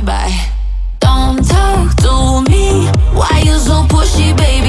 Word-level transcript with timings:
boy 0.00 0.06
bye. 0.06 0.50
Don't 1.00 1.44
talk 1.46 1.94
to 1.96 2.50
me. 2.50 2.88
Why 3.12 3.42
you 3.44 3.58
so 3.58 3.84
pushy, 3.88 4.36
baby? 4.36 4.64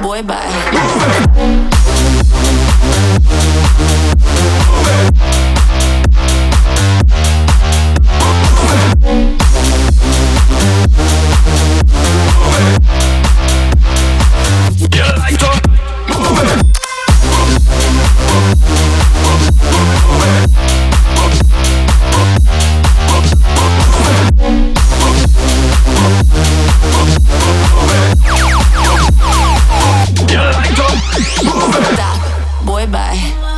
boy, 0.00 0.22
bye. 0.22 1.70
goodbye. 32.90 33.49